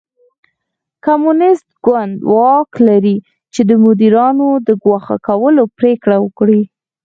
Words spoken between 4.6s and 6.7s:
د ګوښه کولو پرېکړه وکړي.